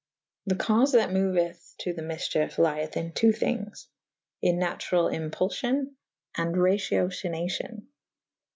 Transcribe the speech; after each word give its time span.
The 0.47 0.55
caufe 0.55 0.93
that 0.93 1.11
moueth 1.11 1.75
to 1.81 1.93
the 1.93 2.01
myfchefe 2.01 2.57
lyeth 2.57 2.97
in 2.97 3.11
two 3.13 3.31
thinges. 3.31 3.85
In 4.41 4.57
naturall 4.57 5.09
impulfyon 5.11 5.93
/ 6.13 6.35
and 6.39 6.55
raciocinacion. 6.57 7.85